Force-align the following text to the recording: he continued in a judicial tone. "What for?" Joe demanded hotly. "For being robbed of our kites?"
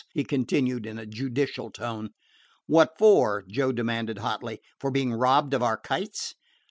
he 0.15 0.23
continued 0.23 0.87
in 0.87 0.97
a 0.97 1.05
judicial 1.05 1.69
tone. 1.69 2.09
"What 2.65 2.97
for?" 2.97 3.43
Joe 3.47 3.71
demanded 3.71 4.17
hotly. 4.17 4.59
"For 4.79 4.89
being 4.89 5.13
robbed 5.13 5.53
of 5.53 5.61
our 5.61 5.77
kites?" 5.77 6.33